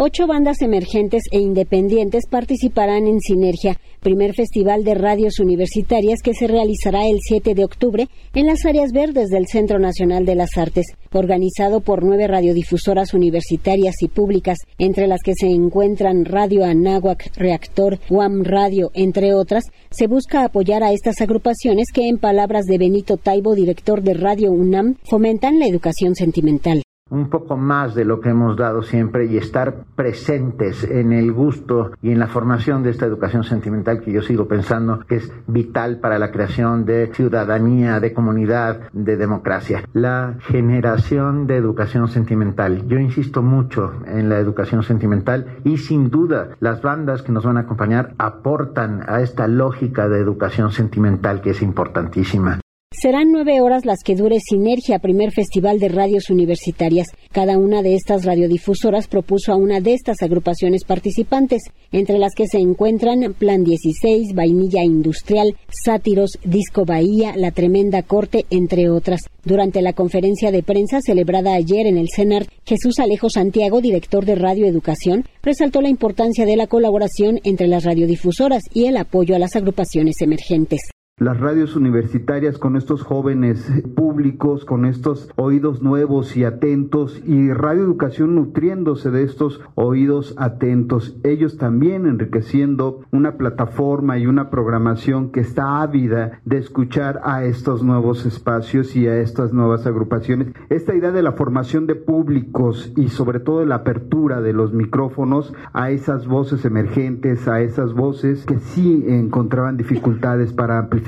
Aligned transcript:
Ocho 0.00 0.28
bandas 0.28 0.62
emergentes 0.62 1.24
e 1.32 1.40
independientes 1.40 2.26
participarán 2.30 3.08
en 3.08 3.18
Sinergia, 3.18 3.80
primer 3.98 4.32
festival 4.32 4.84
de 4.84 4.94
radios 4.94 5.40
universitarias 5.40 6.20
que 6.22 6.34
se 6.34 6.46
realizará 6.46 7.08
el 7.08 7.18
7 7.20 7.56
de 7.56 7.64
octubre 7.64 8.08
en 8.32 8.46
las 8.46 8.64
áreas 8.64 8.92
verdes 8.92 9.28
del 9.28 9.48
Centro 9.48 9.80
Nacional 9.80 10.24
de 10.24 10.36
las 10.36 10.56
Artes, 10.56 10.86
organizado 11.12 11.80
por 11.80 12.04
nueve 12.04 12.28
radiodifusoras 12.28 13.12
universitarias 13.12 13.96
y 14.00 14.06
públicas, 14.06 14.58
entre 14.78 15.08
las 15.08 15.20
que 15.20 15.34
se 15.34 15.48
encuentran 15.48 16.26
Radio 16.26 16.64
Anáhuac, 16.64 17.36
Reactor, 17.36 17.98
UAM 18.08 18.44
Radio, 18.44 18.92
entre 18.94 19.34
otras. 19.34 19.64
Se 19.90 20.06
busca 20.06 20.44
apoyar 20.44 20.84
a 20.84 20.92
estas 20.92 21.20
agrupaciones 21.20 21.88
que, 21.92 22.06
en 22.06 22.18
palabras 22.18 22.66
de 22.66 22.78
Benito 22.78 23.16
Taibo, 23.16 23.56
director 23.56 24.00
de 24.02 24.14
Radio 24.14 24.52
UNAM, 24.52 24.94
fomentan 25.02 25.58
la 25.58 25.66
educación 25.66 26.14
sentimental 26.14 26.84
un 27.10 27.30
poco 27.30 27.56
más 27.56 27.94
de 27.94 28.04
lo 28.04 28.20
que 28.20 28.30
hemos 28.30 28.56
dado 28.56 28.82
siempre 28.82 29.26
y 29.26 29.36
estar 29.36 29.84
presentes 29.94 30.84
en 30.84 31.12
el 31.12 31.32
gusto 31.32 31.92
y 32.02 32.10
en 32.10 32.18
la 32.18 32.26
formación 32.26 32.82
de 32.82 32.90
esta 32.90 33.06
educación 33.06 33.44
sentimental 33.44 34.00
que 34.00 34.12
yo 34.12 34.22
sigo 34.22 34.46
pensando 34.46 35.00
que 35.06 35.16
es 35.16 35.32
vital 35.46 36.00
para 36.00 36.18
la 36.18 36.30
creación 36.30 36.84
de 36.84 37.10
ciudadanía, 37.12 38.00
de 38.00 38.12
comunidad, 38.12 38.90
de 38.92 39.16
democracia. 39.16 39.84
La 39.92 40.36
generación 40.40 41.46
de 41.46 41.56
educación 41.56 42.08
sentimental. 42.08 42.86
Yo 42.88 42.98
insisto 42.98 43.42
mucho 43.42 43.92
en 44.06 44.28
la 44.28 44.38
educación 44.38 44.82
sentimental 44.82 45.58
y 45.64 45.78
sin 45.78 46.10
duda 46.10 46.50
las 46.60 46.82
bandas 46.82 47.22
que 47.22 47.32
nos 47.32 47.44
van 47.44 47.56
a 47.56 47.60
acompañar 47.60 48.14
aportan 48.18 49.02
a 49.06 49.20
esta 49.20 49.48
lógica 49.48 50.08
de 50.08 50.20
educación 50.20 50.70
sentimental 50.72 51.40
que 51.40 51.50
es 51.50 51.62
importantísima. 51.62 52.60
Serán 53.00 53.30
nueve 53.30 53.60
horas 53.60 53.84
las 53.84 54.00
que 54.02 54.16
dure 54.16 54.40
Sinergia, 54.40 54.98
primer 54.98 55.30
festival 55.30 55.78
de 55.78 55.88
radios 55.88 56.30
universitarias. 56.30 57.06
Cada 57.30 57.56
una 57.56 57.80
de 57.80 57.94
estas 57.94 58.24
radiodifusoras 58.24 59.06
propuso 59.06 59.52
a 59.52 59.56
una 59.56 59.80
de 59.80 59.92
estas 59.94 60.20
agrupaciones 60.20 60.82
participantes, 60.82 61.62
entre 61.92 62.18
las 62.18 62.34
que 62.34 62.48
se 62.48 62.58
encuentran 62.58 63.34
Plan 63.34 63.62
16, 63.62 64.34
Vainilla 64.34 64.82
Industrial, 64.82 65.54
Sátiros, 65.68 66.40
Disco 66.42 66.84
Bahía, 66.84 67.36
La 67.36 67.52
Tremenda 67.52 68.02
Corte, 68.02 68.46
entre 68.50 68.90
otras. 68.90 69.20
Durante 69.44 69.80
la 69.80 69.92
conferencia 69.92 70.50
de 70.50 70.64
prensa 70.64 70.98
celebrada 71.00 71.54
ayer 71.54 71.86
en 71.86 71.98
el 71.98 72.08
CENAR, 72.12 72.46
Jesús 72.66 72.98
Alejo 72.98 73.30
Santiago, 73.30 73.80
director 73.80 74.24
de 74.24 74.34
Radio 74.34 74.66
Educación, 74.66 75.24
resaltó 75.40 75.82
la 75.82 75.88
importancia 75.88 76.46
de 76.46 76.56
la 76.56 76.66
colaboración 76.66 77.38
entre 77.44 77.68
las 77.68 77.84
radiodifusoras 77.84 78.64
y 78.74 78.86
el 78.86 78.96
apoyo 78.96 79.36
a 79.36 79.38
las 79.38 79.54
agrupaciones 79.54 80.20
emergentes 80.20 80.80
las 81.18 81.40
radios 81.40 81.74
universitarias 81.74 82.58
con 82.58 82.76
estos 82.76 83.02
jóvenes 83.02 83.68
públicos, 83.96 84.64
con 84.64 84.84
estos 84.84 85.28
oídos 85.34 85.82
nuevos 85.82 86.36
y 86.36 86.44
atentos 86.44 87.20
y 87.26 87.52
Radio 87.52 87.82
Educación 87.82 88.36
nutriéndose 88.36 89.10
de 89.10 89.24
estos 89.24 89.60
oídos 89.74 90.34
atentos, 90.38 91.16
ellos 91.24 91.56
también 91.56 92.06
enriqueciendo 92.06 93.00
una 93.10 93.36
plataforma 93.36 94.18
y 94.18 94.26
una 94.28 94.48
programación 94.48 95.32
que 95.32 95.40
está 95.40 95.82
ávida 95.82 96.40
de 96.44 96.58
escuchar 96.58 97.20
a 97.24 97.44
estos 97.44 97.82
nuevos 97.82 98.24
espacios 98.24 98.94
y 98.94 99.08
a 99.08 99.18
estas 99.18 99.52
nuevas 99.52 99.86
agrupaciones. 99.86 100.52
Esta 100.68 100.94
idea 100.94 101.10
de 101.10 101.22
la 101.22 101.32
formación 101.32 101.86
de 101.88 101.96
públicos 101.96 102.92
y 102.96 103.08
sobre 103.08 103.40
todo 103.40 103.60
de 103.60 103.66
la 103.66 103.76
apertura 103.76 104.40
de 104.40 104.52
los 104.52 104.72
micrófonos 104.72 105.52
a 105.72 105.90
esas 105.90 106.28
voces 106.28 106.64
emergentes, 106.64 107.48
a 107.48 107.60
esas 107.60 107.92
voces 107.92 108.44
que 108.46 108.60
sí 108.60 109.04
encontraban 109.08 109.76
dificultades 109.76 110.52
para 110.52 110.78
amplificar 110.78 111.07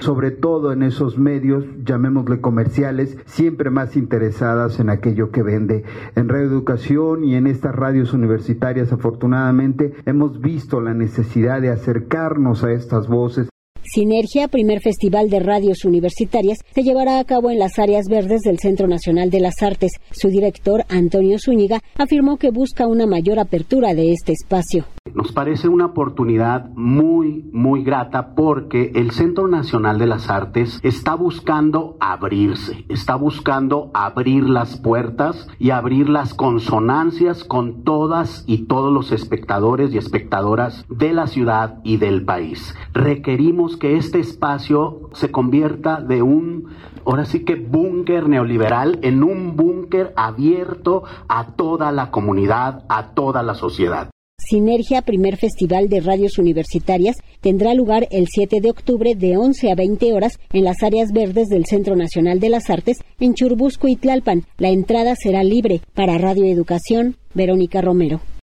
sobre 0.00 0.30
todo 0.30 0.72
en 0.72 0.82
esos 0.82 1.18
medios, 1.18 1.64
llamémosle 1.84 2.40
comerciales, 2.40 3.16
siempre 3.26 3.70
más 3.70 3.96
interesadas 3.96 4.78
en 4.80 4.90
aquello 4.90 5.30
que 5.30 5.42
vende. 5.42 5.84
En 6.14 6.28
Radio 6.28 6.46
Educación 6.46 7.24
y 7.24 7.34
en 7.34 7.46
estas 7.46 7.74
radios 7.74 8.12
universitarias, 8.12 8.92
afortunadamente, 8.92 9.94
hemos 10.06 10.40
visto 10.40 10.80
la 10.80 10.94
necesidad 10.94 11.60
de 11.60 11.70
acercarnos 11.70 12.64
a 12.64 12.72
estas 12.72 13.08
voces 13.08 13.48
Sinergia, 13.88 14.48
primer 14.48 14.80
festival 14.80 15.30
de 15.30 15.38
radios 15.38 15.84
universitarias, 15.84 16.58
se 16.74 16.82
llevará 16.82 17.20
a 17.20 17.24
cabo 17.24 17.50
en 17.50 17.58
las 17.58 17.78
áreas 17.78 18.06
verdes 18.10 18.40
del 18.42 18.58
Centro 18.58 18.88
Nacional 18.88 19.30
de 19.30 19.40
las 19.40 19.62
Artes. 19.62 19.92
Su 20.10 20.28
director, 20.28 20.84
Antonio 20.88 21.38
Zúñiga, 21.38 21.80
afirmó 21.96 22.36
que 22.36 22.50
busca 22.50 22.88
una 22.88 23.06
mayor 23.06 23.38
apertura 23.38 23.94
de 23.94 24.12
este 24.12 24.32
espacio. 24.32 24.86
Nos 25.26 25.34
parece 25.34 25.68
una 25.68 25.86
oportunidad 25.86 26.70
muy, 26.76 27.50
muy 27.52 27.82
grata 27.82 28.36
porque 28.36 28.92
el 28.94 29.10
Centro 29.10 29.48
Nacional 29.48 29.98
de 29.98 30.06
las 30.06 30.30
Artes 30.30 30.78
está 30.84 31.16
buscando 31.16 31.96
abrirse, 31.98 32.84
está 32.88 33.16
buscando 33.16 33.90
abrir 33.92 34.48
las 34.48 34.76
puertas 34.76 35.48
y 35.58 35.70
abrir 35.70 36.08
las 36.08 36.32
consonancias 36.32 37.42
con 37.42 37.82
todas 37.82 38.44
y 38.46 38.66
todos 38.66 38.92
los 38.92 39.10
espectadores 39.10 39.92
y 39.92 39.98
espectadoras 39.98 40.84
de 40.88 41.12
la 41.12 41.26
ciudad 41.26 41.80
y 41.82 41.96
del 41.96 42.24
país. 42.24 42.76
Requerimos 42.92 43.76
que 43.76 43.96
este 43.96 44.20
espacio 44.20 45.10
se 45.12 45.32
convierta 45.32 46.00
de 46.00 46.22
un, 46.22 46.68
ahora 47.04 47.24
sí 47.24 47.44
que 47.44 47.56
búnker 47.56 48.28
neoliberal, 48.28 49.00
en 49.02 49.24
un 49.24 49.56
búnker 49.56 50.12
abierto 50.14 51.02
a 51.26 51.48
toda 51.56 51.90
la 51.90 52.12
comunidad, 52.12 52.84
a 52.88 53.08
toda 53.08 53.42
la 53.42 53.54
sociedad. 53.54 54.10
Sinergia, 54.48 55.02
primer 55.02 55.38
festival 55.38 55.88
de 55.88 56.00
radios 56.00 56.38
universitarias, 56.38 57.16
tendrá 57.40 57.74
lugar 57.74 58.06
el 58.12 58.26
7 58.28 58.60
de 58.60 58.70
octubre 58.70 59.16
de 59.16 59.36
11 59.36 59.72
a 59.72 59.74
20 59.74 60.12
horas 60.12 60.38
en 60.52 60.62
las 60.62 60.84
áreas 60.84 61.10
verdes 61.10 61.48
del 61.48 61.66
Centro 61.66 61.96
Nacional 61.96 62.38
de 62.38 62.50
las 62.50 62.70
Artes 62.70 62.98
en 63.18 63.34
Churbusco 63.34 63.88
y 63.88 63.96
Tlalpan. 63.96 64.44
La 64.58 64.68
entrada 64.68 65.16
será 65.16 65.42
libre. 65.42 65.80
Para 65.94 66.18
Radio 66.18 66.44
Educación, 66.44 67.16
Verónica 67.34 67.80
Romero. 67.80 68.20